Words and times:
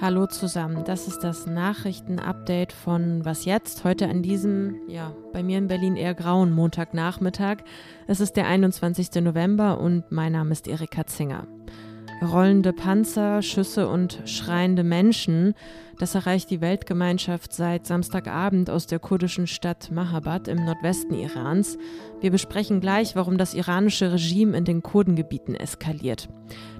Hallo 0.00 0.26
zusammen, 0.26 0.84
das 0.84 1.08
ist 1.08 1.24
das 1.24 1.46
Nachrichtenupdate 1.46 2.72
von 2.72 3.24
Was 3.24 3.44
jetzt? 3.44 3.82
Heute 3.82 4.08
an 4.08 4.22
diesem, 4.22 4.76
ja, 4.86 5.12
bei 5.32 5.42
mir 5.42 5.58
in 5.58 5.66
Berlin 5.66 5.96
eher 5.96 6.14
grauen 6.14 6.52
Montagnachmittag. 6.52 7.58
Es 8.06 8.20
ist 8.20 8.36
der 8.36 8.46
21. 8.46 9.22
November 9.22 9.80
und 9.80 10.12
mein 10.12 10.32
Name 10.32 10.52
ist 10.52 10.68
Erika 10.68 11.04
Zinger. 11.06 11.48
Rollende 12.20 12.72
Panzer, 12.72 13.42
Schüsse 13.42 13.88
und 13.88 14.22
schreiende 14.24 14.82
Menschen, 14.82 15.54
das 15.98 16.14
erreicht 16.14 16.50
die 16.50 16.60
Weltgemeinschaft 16.60 17.52
seit 17.52 17.86
Samstagabend 17.86 18.70
aus 18.70 18.86
der 18.86 18.98
kurdischen 18.98 19.46
Stadt 19.46 19.90
Mahabad 19.92 20.48
im 20.48 20.64
Nordwesten 20.64 21.14
Irans. 21.14 21.78
Wir 22.20 22.30
besprechen 22.30 22.80
gleich, 22.80 23.14
warum 23.14 23.38
das 23.38 23.54
iranische 23.54 24.12
Regime 24.12 24.56
in 24.56 24.64
den 24.64 24.82
Kurdengebieten 24.82 25.54
eskaliert. 25.54 26.28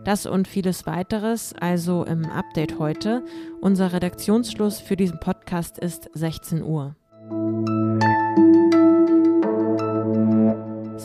Das 0.04 0.26
und 0.26 0.48
vieles 0.48 0.86
weiteres 0.86 1.52
also 1.52 2.04
im 2.04 2.24
Update 2.26 2.78
heute. 2.78 3.24
Unser 3.60 3.92
Redaktionsschluss 3.92 4.80
für 4.80 4.96
diesen 4.96 5.20
Podcast 5.20 5.78
ist 5.78 6.10
16 6.14 6.62
Uhr. 6.62 6.96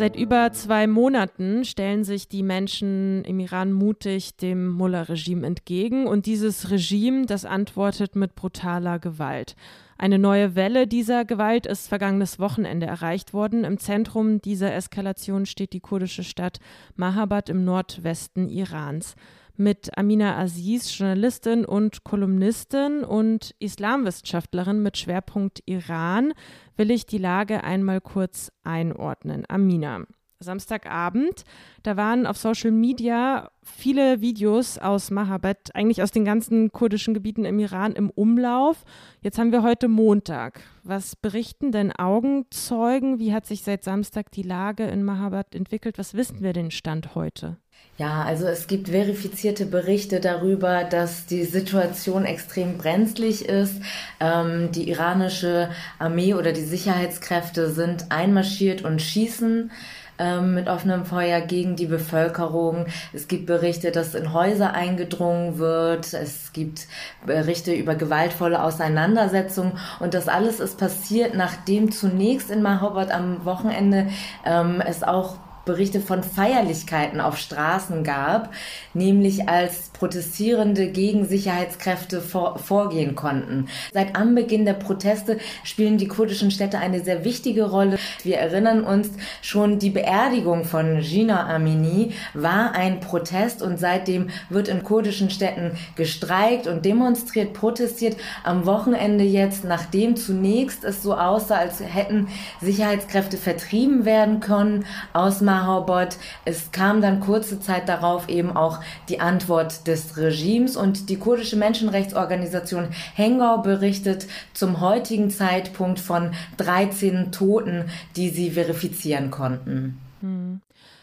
Seit 0.03 0.17
über 0.17 0.51
zwei 0.51 0.85
Monaten 0.85 1.63
stellen 1.63 2.03
sich 2.03 2.27
die 2.27 2.43
Menschen 2.43 3.23
im 3.23 3.39
Iran 3.39 3.71
mutig 3.71 4.35
dem 4.35 4.67
Mullah-Regime 4.67 5.47
entgegen 5.47 6.07
und 6.07 6.25
dieses 6.25 6.69
Regime, 6.69 7.25
das 7.25 7.45
antwortet 7.45 8.17
mit 8.17 8.35
brutaler 8.35 8.99
Gewalt. 8.99 9.55
Eine 9.97 10.19
neue 10.19 10.55
Welle 10.55 10.87
dieser 10.87 11.25
Gewalt 11.25 11.65
ist 11.65 11.87
vergangenes 11.87 12.39
Wochenende 12.39 12.85
erreicht 12.85 13.33
worden. 13.33 13.63
Im 13.63 13.77
Zentrum 13.77 14.41
dieser 14.41 14.73
Eskalation 14.73 15.45
steht 15.45 15.73
die 15.73 15.79
kurdische 15.79 16.23
Stadt 16.23 16.59
Mahabad 16.95 17.49
im 17.49 17.63
Nordwesten 17.63 18.49
Irans 18.49 19.15
mit 19.55 19.97
Amina 19.97 20.37
Aziz, 20.37 20.97
Journalistin 20.97 21.65
und 21.65 22.03
Kolumnistin 22.03 23.03
und 23.03 23.53
Islamwissenschaftlerin 23.59 24.81
mit 24.81 24.97
Schwerpunkt 24.97 25.61
Iran, 25.65 26.33
will 26.75 26.91
ich 26.91 27.05
die 27.05 27.19
Lage 27.19 27.63
einmal 27.63 28.01
kurz 28.01 28.51
einordnen. 28.63 29.45
Amina. 29.47 30.05
Samstagabend. 30.43 31.43
Da 31.81 31.97
waren 31.97 32.27
auf 32.27 32.37
Social 32.37 32.71
Media 32.71 33.49
viele 33.63 34.21
Videos 34.21 34.77
aus 34.77 35.09
Mahabad, 35.09 35.73
eigentlich 35.73 36.03
aus 36.03 36.11
den 36.11 36.25
ganzen 36.25 36.71
kurdischen 36.71 37.13
Gebieten 37.13 37.45
im 37.45 37.59
Iran 37.59 37.93
im 37.93 38.09
Umlauf. 38.09 38.83
Jetzt 39.21 39.39
haben 39.39 39.51
wir 39.51 39.63
heute 39.63 39.87
Montag. 39.87 40.61
Was 40.83 41.15
berichten 41.15 41.71
denn 41.71 41.91
Augenzeugen? 41.91 43.19
Wie 43.19 43.33
hat 43.33 43.45
sich 43.45 43.63
seit 43.63 43.83
Samstag 43.83 44.31
die 44.31 44.43
Lage 44.43 44.83
in 44.83 45.03
Mahabad 45.03 45.55
entwickelt? 45.55 45.97
Was 45.97 46.13
wissen 46.13 46.41
wir 46.41 46.53
den 46.53 46.71
Stand 46.71 47.15
heute? 47.15 47.57
Ja, 47.97 48.23
also 48.23 48.47
es 48.47 48.65
gibt 48.65 48.89
verifizierte 48.89 49.67
Berichte 49.67 50.19
darüber, 50.19 50.83
dass 50.83 51.27
die 51.27 51.43
Situation 51.43 52.25
extrem 52.25 52.77
brenzlig 52.77 53.45
ist. 53.45 53.75
Ähm, 54.19 54.71
die 54.71 54.89
iranische 54.89 55.69
Armee 55.99 56.33
oder 56.33 56.53
die 56.53 56.63
Sicherheitskräfte 56.63 57.69
sind 57.69 58.11
einmarschiert 58.11 58.81
und 58.83 58.99
schießen 58.99 59.71
ähm, 60.19 60.53
mit 60.53 60.67
offenem 60.67 61.05
Feuer 61.05 61.41
gegen 61.41 61.75
die 61.75 61.85
Bevölkerung. 61.85 62.85
Es 63.13 63.27
gibt 63.27 63.45
Berichte, 63.45 63.91
dass 63.91 64.15
in 64.15 64.33
Häuser 64.33 64.73
eingedrungen 64.73 65.57
wird. 65.57 66.13
Es 66.13 66.53
gibt 66.53 66.87
Berichte 67.25 67.73
über 67.73 67.95
gewaltvolle 67.95 68.63
Auseinandersetzungen. 68.63 69.73
Und 69.99 70.13
das 70.13 70.27
alles 70.27 70.59
ist 70.59 70.77
passiert, 70.77 71.35
nachdem 71.35 71.91
zunächst 71.91 72.51
in 72.51 72.61
Mahobat 72.61 73.11
am 73.11 73.45
Wochenende 73.45 74.07
ähm, 74.45 74.81
es 74.85 75.03
auch 75.03 75.37
Berichte 75.65 76.01
von 76.01 76.23
Feierlichkeiten 76.23 77.21
auf 77.21 77.37
Straßen 77.37 78.03
gab, 78.03 78.53
nämlich 78.93 79.47
als 79.47 79.89
Protestierende 79.89 80.87
gegen 80.87 81.25
Sicherheitskräfte 81.25 82.19
vor, 82.19 82.59
vorgehen 82.59 83.15
konnten. 83.15 83.67
Seit 83.93 84.15
Anbeginn 84.15 84.65
der 84.65 84.73
Proteste 84.73 85.37
spielen 85.63 85.97
die 85.97 86.07
kurdischen 86.09 86.51
Städte 86.51 86.79
eine 86.79 87.01
sehr 87.01 87.23
wichtige 87.23 87.69
Rolle. 87.69 87.97
Wir 88.23 88.37
erinnern 88.37 88.83
uns 88.83 89.09
schon, 89.41 89.79
die 89.79 89.89
Beerdigung 89.89 90.65
von 90.65 90.99
Gina 90.99 91.47
Amini 91.47 92.11
war 92.33 92.73
ein 92.73 92.99
Protest 92.99 93.61
und 93.61 93.79
seitdem 93.79 94.29
wird 94.49 94.67
in 94.67 94.83
kurdischen 94.83 95.29
Städten 95.29 95.77
gestreikt 95.95 96.67
und 96.67 96.83
demonstriert, 96.83 97.53
protestiert. 97.53 98.17
Am 98.43 98.65
Wochenende 98.65 99.23
jetzt, 99.23 99.63
nachdem 99.63 100.17
zunächst 100.17 100.83
es 100.83 101.01
so 101.01 101.15
aussah, 101.15 101.55
als 101.55 101.79
hätten 101.79 102.27
Sicherheitskräfte 102.59 103.37
vertrieben 103.37 104.03
werden 104.03 104.41
können 104.41 104.85
aus 105.13 105.39
Mahobot. 105.53 106.17
Es 106.45 106.71
kam 106.71 107.01
dann 107.01 107.19
kurze 107.19 107.59
Zeit 107.59 107.87
darauf 107.87 108.27
eben 108.27 108.55
auch 108.55 108.79
die 109.09 109.19
Antwort 109.19 109.85
des 109.87 110.17
Regimes 110.17 110.75
und 110.75 111.09
die 111.09 111.17
kurdische 111.17 111.57
Menschenrechtsorganisation 111.57 112.87
Hengau 113.13 113.59
berichtet 113.59 114.27
zum 114.53 114.81
heutigen 114.81 115.29
Zeitpunkt 115.29 115.99
von 115.99 116.31
13 116.57 117.31
Toten, 117.31 117.85
die 118.15 118.29
sie 118.29 118.51
verifizieren 118.51 119.29
konnten. 119.29 119.99
Hm. 120.21 120.61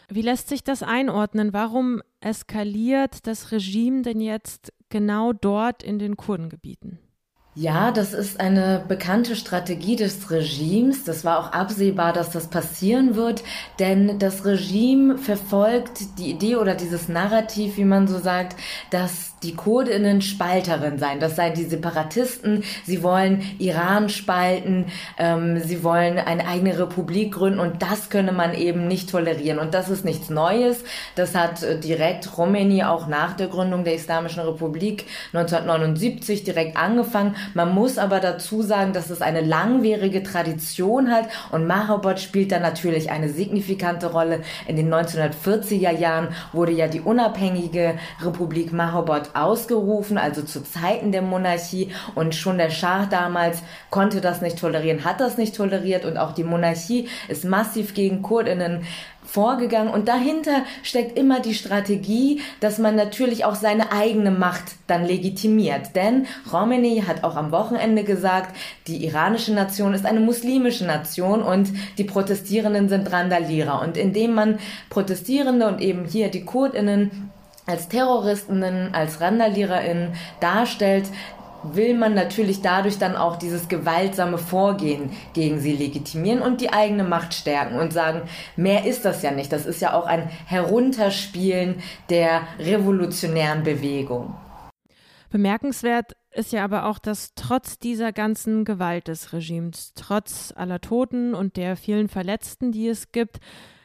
Wie 0.09 0.22
lässt 0.22 0.49
sich 0.49 0.65
das 0.65 0.83
einordnen? 0.83 1.53
Warum 1.53 2.03
eskaliert 2.21 3.28
das 3.28 3.53
Regime 3.53 4.03
denn 4.03 4.21
jetzt 4.21 4.72
genau 4.89 5.33
dort 5.33 5.84
in 5.84 6.00
den 6.00 6.16
Kurdengebieten? 6.16 6.99
Ja, 7.56 7.91
das 7.91 8.12
ist 8.15 8.38
eine 8.38 8.84
bekannte 8.87 9.34
Strategie 9.34 9.97
des 9.97 10.31
Regimes. 10.31 11.03
Das 11.03 11.25
war 11.25 11.41
auch 11.41 11.53
absehbar, 11.53 12.12
dass 12.12 12.31
das 12.31 12.47
passieren 12.47 13.16
wird, 13.16 13.43
denn 13.81 14.21
das 14.21 14.44
Regime 14.44 15.19
verfolgt 15.19 16.16
die 16.21 16.31
Idee 16.31 16.55
oder 16.55 16.77
dieses 16.77 17.09
Narrativ, 17.09 17.77
wie 17.77 17.84
man 17.84 18.06
so 18.06 18.21
sagt, 18.21 18.56
dass 18.91 19.31
die 19.43 19.56
Kurdinnen 19.56 20.22
Spalterin 20.22 20.99
sein. 20.99 21.19
Das 21.19 21.34
seien 21.34 21.55
die 21.55 21.65
Separatisten. 21.65 22.62
Sie 22.84 23.03
wollen 23.03 23.43
Iran 23.59 24.09
spalten. 24.10 24.87
Ähm, 25.19 25.60
sie 25.60 25.83
wollen 25.83 26.19
eine 26.19 26.47
eigene 26.47 26.78
Republik 26.78 27.34
gründen 27.34 27.59
und 27.59 27.83
das 27.83 28.10
könne 28.10 28.33
man 28.33 28.55
eben 28.55 28.87
nicht 28.87 29.10
tolerieren. 29.10 29.59
Und 29.59 29.75
das 29.75 29.89
ist 29.89 30.05
nichts 30.05 30.31
Neues. 30.31 30.84
Das 31.15 31.34
hat 31.34 31.62
äh, 31.62 31.81
direkt 31.81 32.31
Khomeini 32.31 32.84
auch 32.84 33.06
nach 33.06 33.34
der 33.34 33.49
Gründung 33.49 33.84
der 33.84 33.94
Islamischen 33.94 34.41
Republik 34.41 35.06
1979 35.33 36.44
direkt 36.44 36.77
angefangen. 36.77 37.34
Man 37.55 37.75
muss 37.75 37.99
aber 37.99 38.21
dazu 38.21 38.62
sagen, 38.62 38.93
dass 38.93 39.11
es 39.11 39.23
eine 39.23 39.41
langwierige 39.41 40.23
Tradition 40.23 41.11
hat 41.11 41.28
und 41.51 41.67
Mahabod 41.67 42.21
spielt 42.21 42.53
da 42.53 42.59
natürlich 42.59 43.11
eine 43.11 43.28
signifikante 43.28 44.12
Rolle. 44.12 44.41
In 44.67 44.77
den 44.77 44.93
1940er 44.93 45.91
Jahren 45.91 46.28
wurde 46.53 46.73
ja 46.73 46.89
die 46.89 47.01
unabhängige 47.01 47.95
Republik 48.23 48.73
Mahabod 48.73 49.31
ausgerufen, 49.34 50.19
also 50.19 50.43
zu 50.43 50.62
Zeiten 50.62 51.12
der 51.12 51.23
Monarchie. 51.23 51.93
Und 52.15 52.34
schon 52.34 52.59
der 52.59 52.71
Schah 52.71 53.06
damals 53.06 53.62
konnte 53.91 54.21
das 54.21 54.41
nicht 54.41 54.59
tolerieren, 54.59 55.05
hat 55.05 55.21
das 55.21 55.39
nicht 55.39 55.55
toleriert. 55.57 56.05
Und 56.05 56.17
auch 56.17 56.33
die 56.33 56.45
Monarchie 56.45 57.09
ist 57.28 57.45
massiv 57.45 57.95
gegen 57.95 58.22
Kurdinnen 58.22 58.87
vorgegangen 59.25 59.93
und 59.93 60.09
dahinter 60.09 60.65
steckt 60.83 61.17
immer 61.19 61.41
die 61.41 61.55
Strategie, 61.55 62.41
dass 62.61 62.79
man 62.79 62.97
natürlich 62.97 63.45
auch 63.45 63.55
seine 63.55 63.93
eigene 63.93 64.31
Macht 64.31 64.65
dann 64.87 65.05
legitimiert. 65.05 65.95
Denn 65.95 66.27
Khomeini 66.51 67.05
hat 67.07 67.23
auch 67.23 67.37
am 67.37 67.53
Wochenende 67.53 68.03
gesagt, 68.03 68.57
die 68.87 69.05
iranische 69.05 69.53
Nation 69.53 69.95
ist 69.95 70.07
eine 70.07 70.21
muslimische 70.21 70.85
Nation 70.85 71.43
und 71.43 71.71
die 71.99 72.05
Protestierenden 72.05 72.89
sind 72.89 73.13
Randalierer. 73.13 73.81
Und 73.81 73.97
indem 73.97 74.35
man 74.35 74.59
Protestierende 74.89 75.69
und 75.69 75.81
eben 75.81 76.05
hier 76.05 76.29
die 76.29 76.45
Kurdinnen 76.45 77.31
als 77.67 77.89
Terroristinnen, 77.89 78.95
als 78.95 79.21
RandaliererInnen 79.21 80.15
darstellt, 80.41 81.05
will 81.62 81.97
man 81.97 82.15
natürlich 82.15 82.62
dadurch 82.62 82.98
dann 82.98 83.16
auch 83.16 83.37
dieses 83.37 83.69
gewaltsame 83.69 84.38
Vorgehen 84.38 85.10
gegen 85.32 85.60
sie 85.60 85.72
legitimieren 85.72 86.43
und 86.43 86.60
die 86.60 86.72
eigene 86.72 87.04
Macht 87.04 87.34
stärken 87.34 87.78
und 87.78 87.93
sagen, 87.93 88.22
mehr 88.56 88.87
ist 88.87 89.04
das 89.04 89.22
ja 89.22 89.31
nicht. 89.31 89.53
Das 89.53 89.66
ist 89.66 89.81
ja 89.81 89.94
auch 89.94 90.06
ein 90.06 90.28
Herunterspielen 90.47 91.83
der 92.09 92.42
revolutionären 92.59 93.62
Bewegung. 93.62 94.34
Bemerkenswert 95.30 96.16
ist 96.33 96.53
ja 96.53 96.65
aber 96.65 96.86
auch, 96.86 96.98
dass 96.98 97.34
trotz 97.34 97.78
dieser 97.78 98.13
ganzen 98.13 98.65
Gewalt 98.65 99.09
des 99.09 99.33
Regimes, 99.33 99.92
trotz 99.95 100.53
aller 100.56 100.80
Toten 100.80 101.34
und 101.34 101.56
der 101.56 101.77
vielen 101.77 102.09
Verletzten, 102.09 102.72
die 102.72 102.89
es 102.89 103.13
gibt, 103.13 103.41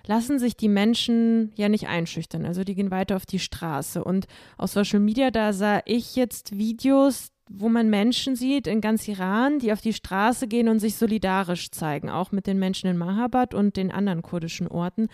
lassen 0.08 0.40
sich 0.40 0.56
die 0.56 0.70
Menschen 0.70 1.52
ja 1.56 1.70
nicht 1.70 1.88
einschüchtern. 1.88 2.46
Also 2.46 2.64
die 2.64 2.76
gehen 2.76 2.92
weiter 2.92 3.16
auf 3.16 3.26
die 3.26 3.40
Straße. 3.40 4.04
Und 4.04 4.28
auf 4.58 4.72
Social 4.72 5.00
Media, 5.00 5.32
da 5.32 5.54
sah 5.54 5.82
ich 5.86 6.16
jetzt 6.16 6.58
Videos, 6.58 7.32
wo 7.48 7.70
man 7.70 7.90
Menschen 7.90 8.36
sieht 8.36 8.66
in 8.66 8.82
ganz 8.82 9.08
Iran, 9.08 9.60
die 9.60 9.72
auf 9.72 9.82
die 9.82 9.94
Straße 9.94 10.48
gehen 10.48 10.68
und 10.68 10.80
sich 10.80 10.96
solidarisch 10.96 11.70
zeigen, 11.70 12.10
auch 12.10 12.32
mit 12.32 12.48
den 12.48 12.58
Menschen 12.58 12.90
in 12.90 12.98
Mahabad 12.98 13.54
und 13.54 13.78
den 13.78 13.92
anderen 13.92 14.24
kurdischen 14.24 14.68
Orten. 14.68 15.10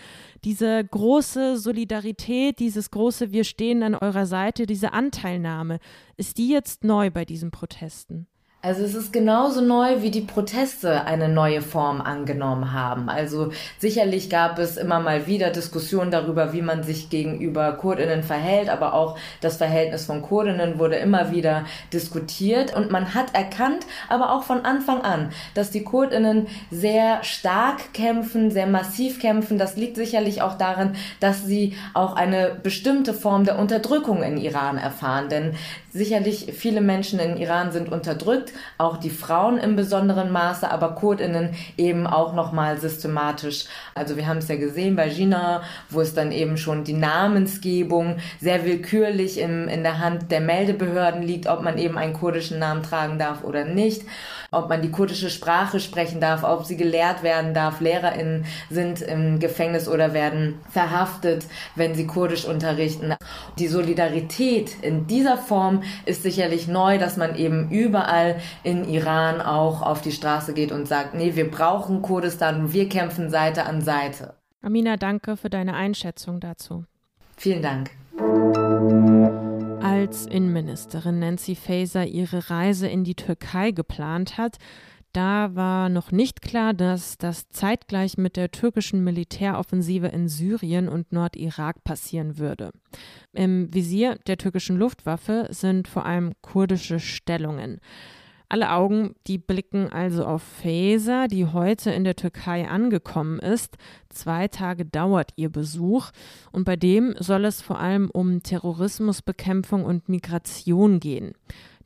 Diese 0.45 0.81
große 0.83 1.57
Solidarität, 1.57 2.59
dieses 2.59 2.89
große 2.89 3.31
Wir 3.31 3.43
stehen 3.43 3.83
an 3.83 3.95
eurer 3.95 4.25
Seite, 4.25 4.65
diese 4.65 4.93
Anteilnahme, 4.93 5.79
ist 6.15 6.37
die 6.37 6.49
jetzt 6.49 6.83
neu 6.85 7.11
bei 7.11 7.25
diesen 7.25 7.51
Protesten? 7.51 8.27
Also 8.63 8.83
es 8.83 8.93
ist 8.93 9.11
genauso 9.11 9.59
neu, 9.59 10.03
wie 10.03 10.11
die 10.11 10.21
Proteste 10.21 11.05
eine 11.05 11.27
neue 11.27 11.63
Form 11.63 11.99
angenommen 11.99 12.73
haben. 12.73 13.09
Also 13.09 13.51
sicherlich 13.79 14.29
gab 14.29 14.59
es 14.59 14.77
immer 14.77 14.99
mal 14.99 15.25
wieder 15.25 15.49
Diskussionen 15.49 16.11
darüber, 16.11 16.53
wie 16.53 16.61
man 16.61 16.83
sich 16.83 17.09
gegenüber 17.09 17.71
Kurdinnen 17.71 18.21
verhält, 18.21 18.69
aber 18.69 18.93
auch 18.93 19.17
das 19.39 19.57
Verhältnis 19.57 20.05
von 20.05 20.21
Kurdinnen 20.21 20.77
wurde 20.77 20.97
immer 20.97 21.31
wieder 21.31 21.65
diskutiert 21.91 22.75
und 22.75 22.91
man 22.91 23.15
hat 23.15 23.33
erkannt, 23.33 23.87
aber 24.09 24.31
auch 24.31 24.43
von 24.43 24.63
Anfang 24.63 25.01
an, 25.01 25.31
dass 25.55 25.71
die 25.71 25.83
Kurdinnen 25.83 26.45
sehr 26.69 27.23
stark 27.23 27.95
kämpfen, 27.95 28.51
sehr 28.51 28.67
massiv 28.67 29.19
kämpfen. 29.19 29.57
Das 29.57 29.75
liegt 29.75 29.95
sicherlich 29.95 30.43
auch 30.43 30.55
daran, 30.55 30.95
dass 31.19 31.47
sie 31.47 31.75
auch 31.95 32.15
eine 32.15 32.59
bestimmte 32.61 33.15
Form 33.15 33.43
der 33.43 33.57
Unterdrückung 33.57 34.21
in 34.21 34.37
Iran 34.37 34.77
erfahren, 34.77 35.29
denn 35.29 35.55
sicherlich 35.91 36.53
viele 36.53 36.81
Menschen 36.81 37.19
in 37.19 37.37
Iran 37.37 37.71
sind 37.71 37.91
unterdrückt 37.91 38.53
auch 38.77 38.97
die 38.97 39.09
Frauen 39.09 39.57
im 39.57 39.75
besonderen 39.75 40.31
Maße, 40.31 40.69
aber 40.69 40.95
Kurdinnen 40.95 41.55
eben 41.77 42.07
auch 42.07 42.33
nochmal 42.33 42.79
systematisch. 42.79 43.65
Also 43.95 44.17
wir 44.17 44.27
haben 44.27 44.37
es 44.37 44.47
ja 44.47 44.55
gesehen 44.55 44.95
bei 44.95 45.09
Gina, 45.09 45.61
wo 45.89 46.01
es 46.01 46.13
dann 46.13 46.31
eben 46.31 46.57
schon 46.57 46.83
die 46.83 46.93
Namensgebung 46.93 48.17
sehr 48.39 48.65
willkürlich 48.65 49.39
im, 49.39 49.67
in 49.67 49.83
der 49.83 49.99
Hand 49.99 50.31
der 50.31 50.41
Meldebehörden 50.41 51.21
liegt, 51.21 51.47
ob 51.47 51.61
man 51.61 51.77
eben 51.77 51.97
einen 51.97 52.13
kurdischen 52.13 52.59
Namen 52.59 52.83
tragen 52.83 53.19
darf 53.19 53.43
oder 53.43 53.65
nicht 53.65 54.03
ob 54.53 54.67
man 54.67 54.81
die 54.81 54.91
kurdische 54.91 55.29
Sprache 55.29 55.79
sprechen 55.79 56.19
darf, 56.19 56.43
ob 56.43 56.65
sie 56.65 56.75
gelehrt 56.75 57.23
werden 57.23 57.53
darf. 57.53 57.79
LehrerInnen 57.79 58.45
sind 58.69 59.01
im 59.01 59.39
Gefängnis 59.39 59.87
oder 59.87 60.13
werden 60.13 60.59
verhaftet, 60.69 61.45
wenn 61.75 61.95
sie 61.95 62.05
Kurdisch 62.05 62.43
unterrichten. 62.43 63.15
Die 63.59 63.69
Solidarität 63.69 64.75
in 64.81 65.07
dieser 65.07 65.37
Form 65.37 65.80
ist 66.05 66.23
sicherlich 66.23 66.67
neu, 66.67 66.97
dass 66.97 67.17
man 67.17 67.35
eben 67.35 67.69
überall 67.69 68.39
in 68.63 68.87
Iran 68.87 69.41
auch 69.41 69.81
auf 69.81 70.01
die 70.01 70.11
Straße 70.11 70.53
geht 70.53 70.71
und 70.71 70.87
sagt, 70.87 71.13
nee, 71.13 71.35
wir 71.35 71.49
brauchen 71.49 72.01
Kurdistan 72.01 72.61
und 72.61 72.73
wir 72.73 72.89
kämpfen 72.89 73.29
Seite 73.29 73.65
an 73.65 73.81
Seite. 73.81 74.35
Amina, 74.61 74.97
danke 74.97 75.37
für 75.37 75.49
deine 75.49 75.73
Einschätzung 75.73 76.39
dazu. 76.39 76.85
Vielen 77.37 77.61
Dank 77.61 77.89
als 80.11 80.25
Innenministerin 80.25 81.19
Nancy 81.19 81.55
Faeser 81.55 82.05
ihre 82.05 82.49
Reise 82.49 82.87
in 82.87 83.03
die 83.03 83.15
Türkei 83.15 83.71
geplant 83.71 84.37
hat, 84.37 84.57
da 85.13 85.55
war 85.55 85.89
noch 85.89 86.11
nicht 86.11 86.41
klar, 86.41 86.73
dass 86.73 87.17
das 87.17 87.49
zeitgleich 87.49 88.17
mit 88.17 88.37
der 88.37 88.51
türkischen 88.51 89.03
Militäroffensive 89.03 90.07
in 90.07 90.27
Syrien 90.27 90.87
und 90.87 91.11
Nordirak 91.11 91.83
passieren 91.83 92.37
würde. 92.37 92.71
Im 93.33 93.73
Visier 93.73 94.17
der 94.27 94.37
türkischen 94.37 94.77
Luftwaffe 94.77 95.47
sind 95.49 95.87
vor 95.87 96.05
allem 96.05 96.33
kurdische 96.41 96.99
Stellungen. 96.99 97.79
Alle 98.51 98.71
Augen, 98.71 99.15
die 99.27 99.37
blicken 99.37 99.87
also 99.93 100.25
auf 100.25 100.43
Faeser, 100.43 101.29
die 101.29 101.45
heute 101.45 101.91
in 101.91 102.03
der 102.03 102.17
Türkei 102.17 102.67
angekommen 102.67 103.39
ist. 103.39 103.77
Zwei 104.09 104.49
Tage 104.49 104.85
dauert 104.85 105.31
ihr 105.37 105.49
Besuch 105.49 106.11
und 106.51 106.65
bei 106.65 106.75
dem 106.75 107.15
soll 107.17 107.45
es 107.45 107.61
vor 107.61 107.79
allem 107.79 108.09
um 108.11 108.43
Terrorismusbekämpfung 108.43 109.85
und 109.85 110.09
Migration 110.09 110.99
gehen. 110.99 111.31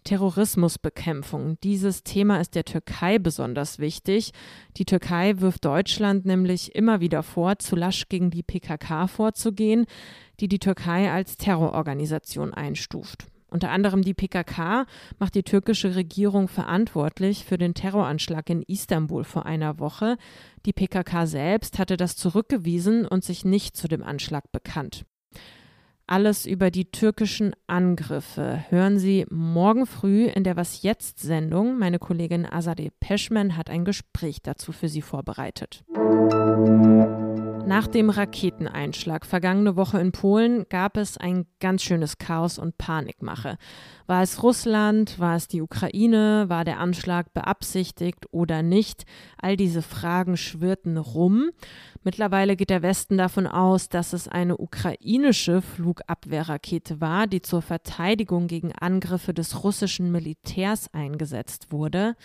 Terrorismusbekämpfung. 0.05 1.57
Dieses 1.61 2.03
Thema 2.03 2.39
ist 2.39 2.55
der 2.55 2.63
Türkei 2.63 3.19
besonders 3.19 3.79
wichtig. 3.79 4.31
Die 4.77 4.85
Türkei 4.85 5.33
wirft 5.39 5.65
Deutschland 5.65 6.25
nämlich 6.25 6.73
immer 6.73 7.01
wieder 7.01 7.21
vor, 7.23 7.59
zu 7.59 7.75
lasch 7.75 8.07
gegen 8.07 8.31
die 8.31 8.43
PKK 8.43 9.07
vorzugehen, 9.07 9.85
die 10.39 10.47
die 10.47 10.59
Türkei 10.59 11.11
als 11.11 11.35
Terrororganisation 11.35 12.53
einstuft. 12.53 13.27
Unter 13.49 13.71
anderem 13.71 14.01
die 14.01 14.13
PKK 14.13 14.85
macht 15.17 15.35
die 15.35 15.43
türkische 15.43 15.95
Regierung 15.95 16.47
verantwortlich 16.47 17.45
für 17.45 17.57
den 17.57 17.73
Terroranschlag 17.73 18.49
in 18.49 18.61
Istanbul 18.63 19.23
vor 19.23 19.45
einer 19.45 19.79
Woche. 19.79 20.17
Die 20.65 20.73
PKK 20.73 21.25
selbst 21.25 21.79
hatte 21.79 21.97
das 21.97 22.15
zurückgewiesen 22.15 23.07
und 23.07 23.23
sich 23.23 23.45
nicht 23.45 23.77
zu 23.77 23.87
dem 23.87 24.03
Anschlag 24.03 24.51
bekannt. 24.51 25.05
Alles 26.07 26.45
über 26.45 26.69
die 26.69 26.91
türkischen 26.91 27.55
Angriffe 27.65 28.63
hören 28.69 28.99
Sie 28.99 29.25
morgen 29.31 29.87
früh 29.87 30.25
in 30.25 30.43
der 30.43 30.55
Was 30.55 30.83
jetzt 30.83 31.19
Sendung. 31.19 31.79
Meine 31.79 31.97
Kollegin 31.97 32.45
Azadeh 32.45 32.91
Peschman 32.99 33.57
hat 33.57 33.71
ein 33.71 33.85
Gespräch 33.85 34.43
dazu 34.43 34.71
für 34.71 34.87
Sie 34.87 35.01
vorbereitet. 35.01 35.83
Nach 37.67 37.87
dem 37.87 38.11
Raketeneinschlag 38.11 39.25
vergangene 39.25 39.75
Woche 39.75 39.99
in 39.99 40.11
Polen 40.11 40.65
gab 40.69 40.97
es 40.97 41.17
ein 41.17 41.47
ganz 41.59 41.81
schönes 41.81 42.19
Chaos 42.19 42.59
und 42.59 42.77
Panikmache. 42.77 43.57
War 44.05 44.21
es 44.21 44.43
Russland, 44.43 45.17
war 45.17 45.35
es 45.35 45.47
die 45.47 45.63
Ukraine, 45.63 46.45
war 46.47 46.63
der 46.63 46.79
Anschlag 46.79 47.33
beabsichtigt 47.33 48.27
oder 48.29 48.61
nicht? 48.61 49.05
All 49.41 49.57
diese 49.57 49.81
Fragen 49.81 50.37
schwirrten 50.37 50.97
rum. 50.97 51.49
Mittlerweile 52.03 52.55
geht 52.55 52.69
der 52.69 52.83
Westen 52.83 53.17
davon 53.17 53.47
aus, 53.47 53.89
dass 53.89 54.13
es 54.13 54.27
eine 54.27 54.57
ukrainische 54.57 55.63
Flugabwehrrakete 55.63 57.01
war, 57.01 57.25
die 57.25 57.41
zur 57.41 57.63
Verteidigung 57.63 58.45
gegen 58.45 58.73
Angriffe 58.73 59.33
des 59.33 59.63
russischen 59.63 60.11
Militärs 60.11 60.93
eingesetzt 60.93 61.71
wurde. 61.71 62.15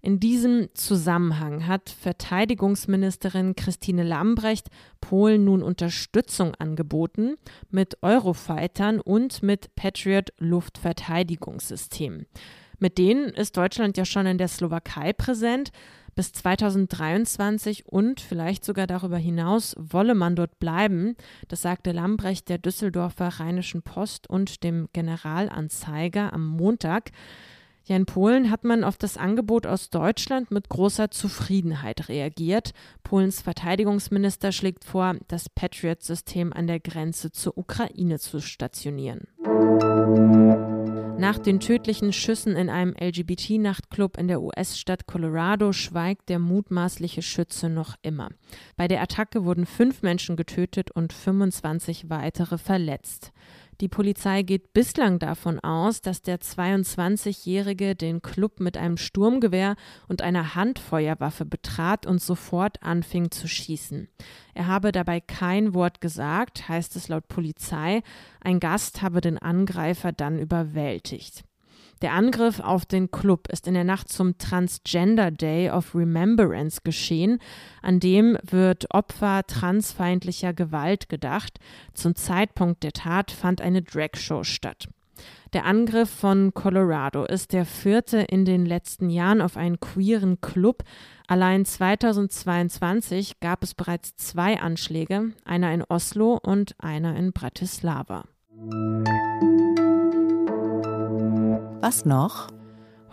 In 0.00 0.20
diesem 0.20 0.68
Zusammenhang 0.74 1.66
hat 1.66 1.90
Verteidigungsministerin 1.90 3.56
Christine 3.56 4.04
Lambrecht 4.04 4.68
Polen 5.00 5.44
nun 5.44 5.62
Unterstützung 5.62 6.54
angeboten 6.54 7.36
mit 7.70 8.00
Eurofightern 8.02 9.00
und 9.00 9.42
mit 9.42 9.74
Patriot 9.74 10.32
Luftverteidigungssystemen. 10.38 12.26
Mit 12.78 12.96
denen 12.96 13.30
ist 13.30 13.56
Deutschland 13.56 13.96
ja 13.96 14.04
schon 14.04 14.26
in 14.26 14.38
der 14.38 14.48
Slowakei 14.48 15.12
präsent. 15.12 15.70
Bis 16.14 16.32
2023 16.32 17.86
und 17.86 18.20
vielleicht 18.20 18.64
sogar 18.64 18.88
darüber 18.88 19.18
hinaus 19.18 19.76
wolle 19.78 20.16
man 20.16 20.34
dort 20.34 20.58
bleiben. 20.58 21.14
Das 21.46 21.62
sagte 21.62 21.92
Lambrecht 21.92 22.48
der 22.48 22.58
Düsseldorfer 22.58 23.28
Rheinischen 23.28 23.82
Post 23.82 24.28
und 24.28 24.64
dem 24.64 24.88
Generalanzeiger 24.92 26.32
am 26.32 26.44
Montag. 26.44 27.12
Ja, 27.88 27.96
in 27.96 28.04
Polen 28.04 28.50
hat 28.50 28.64
man 28.64 28.84
auf 28.84 28.98
das 28.98 29.16
Angebot 29.16 29.66
aus 29.66 29.88
Deutschland 29.88 30.50
mit 30.50 30.68
großer 30.68 31.10
Zufriedenheit 31.10 32.10
reagiert. 32.10 32.72
Polens 33.02 33.40
Verteidigungsminister 33.40 34.52
schlägt 34.52 34.84
vor, 34.84 35.14
das 35.28 35.48
Patriot-System 35.48 36.52
an 36.52 36.66
der 36.66 36.80
Grenze 36.80 37.32
zur 37.32 37.56
Ukraine 37.56 38.18
zu 38.18 38.42
stationieren. 38.42 39.26
Nach 41.18 41.38
den 41.38 41.60
tödlichen 41.60 42.12
Schüssen 42.12 42.56
in 42.56 42.68
einem 42.68 42.94
LGBT-Nachtclub 43.00 44.18
in 44.18 44.28
der 44.28 44.42
US-Stadt 44.42 45.06
Colorado 45.06 45.72
schweigt 45.72 46.28
der 46.28 46.38
mutmaßliche 46.38 47.22
Schütze 47.22 47.70
noch 47.70 47.96
immer. 48.02 48.28
Bei 48.76 48.86
der 48.86 49.00
Attacke 49.02 49.44
wurden 49.44 49.66
fünf 49.66 50.02
Menschen 50.02 50.36
getötet 50.36 50.90
und 50.90 51.12
25 51.12 52.08
weitere 52.10 52.56
verletzt. 52.56 53.32
Die 53.80 53.88
Polizei 53.88 54.42
geht 54.42 54.72
bislang 54.72 55.20
davon 55.20 55.60
aus, 55.60 56.00
dass 56.00 56.20
der 56.20 56.40
22-Jährige 56.40 57.94
den 57.94 58.22
Club 58.22 58.58
mit 58.58 58.76
einem 58.76 58.96
Sturmgewehr 58.96 59.76
und 60.08 60.20
einer 60.20 60.56
Handfeuerwaffe 60.56 61.44
betrat 61.44 62.04
und 62.04 62.20
sofort 62.20 62.82
anfing 62.82 63.30
zu 63.30 63.46
schießen. 63.46 64.08
Er 64.54 64.66
habe 64.66 64.90
dabei 64.90 65.20
kein 65.20 65.74
Wort 65.74 66.00
gesagt, 66.00 66.68
heißt 66.68 66.96
es 66.96 67.08
laut 67.08 67.28
Polizei. 67.28 68.02
Ein 68.40 68.58
Gast 68.58 69.00
habe 69.00 69.20
den 69.20 69.38
Angreifer 69.38 70.10
dann 70.10 70.40
überwältigt. 70.40 71.44
Der 72.02 72.12
Angriff 72.12 72.60
auf 72.60 72.86
den 72.86 73.10
Club 73.10 73.48
ist 73.48 73.66
in 73.66 73.74
der 73.74 73.84
Nacht 73.84 74.08
zum 74.08 74.38
Transgender 74.38 75.30
Day 75.30 75.70
of 75.70 75.94
Remembrance 75.94 76.80
geschehen. 76.84 77.40
An 77.82 77.98
dem 78.00 78.38
wird 78.42 78.94
Opfer 78.94 79.42
transfeindlicher 79.46 80.52
Gewalt 80.52 81.08
gedacht. 81.08 81.58
Zum 81.94 82.14
Zeitpunkt 82.14 82.82
der 82.84 82.92
Tat 82.92 83.30
fand 83.30 83.60
eine 83.60 83.82
Dragshow 83.82 84.44
statt. 84.44 84.88
Der 85.52 85.64
Angriff 85.64 86.10
von 86.10 86.52
Colorado 86.52 87.24
ist 87.24 87.52
der 87.52 87.64
vierte 87.64 88.18
in 88.18 88.44
den 88.44 88.66
letzten 88.66 89.08
Jahren 89.08 89.40
auf 89.40 89.56
einen 89.56 89.80
queeren 89.80 90.40
Club. 90.40 90.84
Allein 91.26 91.64
2022 91.64 93.40
gab 93.40 93.62
es 93.62 93.74
bereits 93.74 94.14
zwei 94.16 94.60
Anschläge, 94.60 95.32
einer 95.44 95.72
in 95.72 95.82
Oslo 95.82 96.38
und 96.42 96.74
einer 96.78 97.16
in 97.16 97.32
Bratislava. 97.32 98.24
Was 101.80 102.04
noch? 102.04 102.48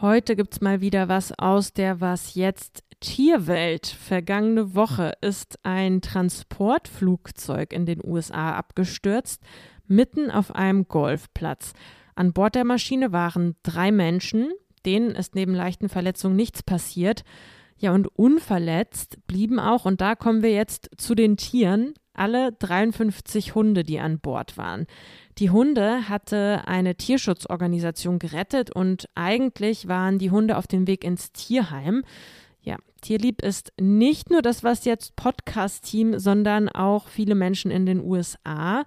Heute 0.01 0.35
gibt 0.35 0.53
es 0.55 0.61
mal 0.61 0.81
wieder 0.81 1.07
was 1.07 1.37
aus 1.37 1.71
der 1.71 2.01
Was 2.01 2.33
jetzt 2.33 2.83
Tierwelt. 2.99 3.85
Vergangene 3.85 4.73
Woche 4.73 5.13
ist 5.21 5.59
ein 5.61 6.01
Transportflugzeug 6.01 7.71
in 7.71 7.85
den 7.85 8.01
USA 8.03 8.55
abgestürzt, 8.55 9.43
mitten 9.87 10.31
auf 10.31 10.55
einem 10.55 10.87
Golfplatz. 10.87 11.73
An 12.15 12.33
Bord 12.33 12.55
der 12.55 12.65
Maschine 12.65 13.11
waren 13.11 13.55
drei 13.61 13.91
Menschen, 13.91 14.51
denen 14.83 15.11
ist 15.11 15.35
neben 15.35 15.53
leichten 15.53 15.87
Verletzungen 15.87 16.35
nichts 16.35 16.63
passiert. 16.63 17.23
Ja, 17.77 17.93
und 17.93 18.07
unverletzt 18.07 19.27
blieben 19.27 19.59
auch, 19.59 19.85
und 19.85 20.01
da 20.01 20.15
kommen 20.15 20.41
wir 20.41 20.51
jetzt 20.51 20.89
zu 20.97 21.13
den 21.13 21.37
Tieren, 21.37 21.93
alle 22.17 22.51
53 22.53 23.55
Hunde, 23.55 23.83
die 23.83 23.99
an 23.99 24.19
Bord 24.19 24.57
waren. 24.57 24.87
Die 25.37 25.49
Hunde 25.49 26.07
hatte 26.07 26.63
eine 26.65 26.95
Tierschutzorganisation 26.95 28.19
gerettet 28.19 28.71
und 28.71 29.09
eigentlich 29.15 29.87
waren 29.87 30.17
die 30.17 30.31
Hunde 30.31 30.57
auf 30.57 30.67
dem 30.67 30.87
Weg 30.87 31.03
ins 31.03 31.31
Tierheim. 31.31 32.03
Ja, 32.61 32.77
Tierlieb 33.01 33.41
ist 33.43 33.73
nicht 33.79 34.31
nur 34.31 34.41
das 34.41 34.63
Was 34.63 34.85
jetzt 34.85 35.15
Podcast-Team, 35.15 36.17
sondern 36.17 36.69
auch 36.69 37.07
viele 37.09 37.35
Menschen 37.35 37.69
in 37.69 37.85
den 37.85 38.03
USA. 38.03 38.85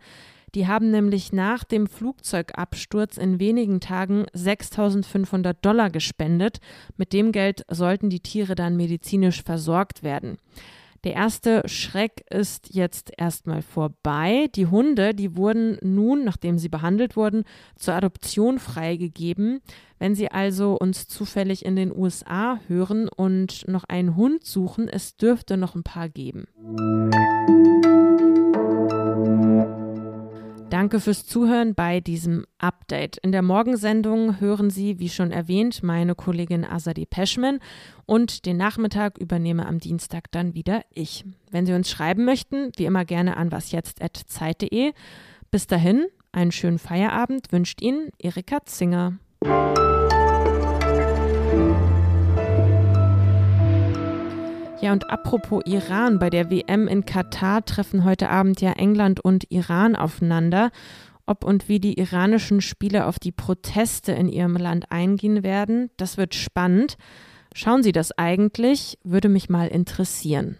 Die 0.54 0.66
haben 0.66 0.90
nämlich 0.90 1.32
nach 1.32 1.64
dem 1.64 1.86
Flugzeugabsturz 1.86 3.16
in 3.18 3.38
wenigen 3.38 3.80
Tagen 3.80 4.26
6500 4.32 5.64
Dollar 5.64 5.90
gespendet. 5.90 6.58
Mit 6.96 7.12
dem 7.12 7.32
Geld 7.32 7.64
sollten 7.68 8.10
die 8.10 8.20
Tiere 8.20 8.54
dann 8.54 8.76
medizinisch 8.76 9.42
versorgt 9.42 10.02
werden. 10.02 10.38
Der 11.04 11.14
erste 11.14 11.62
Schreck 11.66 12.24
ist 12.30 12.74
jetzt 12.74 13.12
erstmal 13.16 13.62
vorbei. 13.62 14.48
Die 14.54 14.66
Hunde, 14.66 15.14
die 15.14 15.36
wurden 15.36 15.78
nun, 15.82 16.24
nachdem 16.24 16.58
sie 16.58 16.68
behandelt 16.68 17.16
wurden, 17.16 17.44
zur 17.76 17.94
Adoption 17.94 18.58
freigegeben. 18.58 19.60
Wenn 19.98 20.14
Sie 20.14 20.30
also 20.30 20.76
uns 20.78 21.08
zufällig 21.08 21.64
in 21.64 21.76
den 21.76 21.94
USA 21.94 22.60
hören 22.68 23.08
und 23.08 23.66
noch 23.68 23.84
einen 23.84 24.16
Hund 24.16 24.44
suchen, 24.44 24.88
es 24.88 25.16
dürfte 25.16 25.56
noch 25.56 25.74
ein 25.74 25.82
paar 25.82 26.08
geben. 26.08 26.46
Danke 30.70 31.00
fürs 31.00 31.24
Zuhören 31.24 31.74
bei 31.74 32.00
diesem 32.00 32.44
Update. 32.58 33.16
In 33.18 33.32
der 33.32 33.40
Morgensendung 33.40 34.38
hören 34.38 34.68
Sie, 34.68 34.98
wie 34.98 35.08
schon 35.08 35.30
erwähnt, 35.30 35.82
meine 35.82 36.14
Kollegin 36.14 36.64
Azadi 36.64 37.06
Peschman 37.06 37.60
und 38.04 38.44
den 38.44 38.58
Nachmittag 38.58 39.16
übernehme 39.16 39.66
am 39.66 39.78
Dienstag 39.78 40.30
dann 40.30 40.52
wieder 40.52 40.82
ich. 40.92 41.24
Wenn 41.50 41.64
Sie 41.64 41.72
uns 41.72 41.88
schreiben 41.88 42.26
möchten, 42.26 42.70
wie 42.76 42.84
immer 42.84 43.06
gerne 43.06 43.38
an 43.38 43.50
wasjetzt.zeit.de. 43.50 44.92
Bis 45.50 45.66
dahin, 45.66 46.06
einen 46.32 46.52
schönen 46.52 46.78
Feierabend 46.78 47.50
wünscht 47.50 47.80
Ihnen 47.80 48.10
Erika 48.18 48.58
Zinger. 48.66 49.18
Ja, 54.88 54.94
und 54.94 55.10
apropos 55.10 55.64
Iran, 55.66 56.18
bei 56.18 56.30
der 56.30 56.50
WM 56.50 56.88
in 56.88 57.04
Katar 57.04 57.62
treffen 57.62 58.04
heute 58.04 58.30
Abend 58.30 58.62
ja 58.62 58.72
England 58.72 59.20
und 59.20 59.44
Iran 59.50 59.94
aufeinander. 59.94 60.70
Ob 61.26 61.44
und 61.44 61.68
wie 61.68 61.78
die 61.78 61.98
iranischen 61.98 62.62
Spieler 62.62 63.06
auf 63.06 63.18
die 63.18 63.30
Proteste 63.30 64.12
in 64.12 64.30
ihrem 64.30 64.56
Land 64.56 64.90
eingehen 64.90 65.42
werden, 65.42 65.90
das 65.98 66.16
wird 66.16 66.34
spannend. 66.34 66.96
Schauen 67.54 67.82
Sie 67.82 67.92
das 67.92 68.16
eigentlich? 68.16 68.98
Würde 69.04 69.28
mich 69.28 69.50
mal 69.50 69.68
interessieren. 69.68 70.56